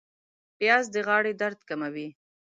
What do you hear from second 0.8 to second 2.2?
د غاړې درد کموي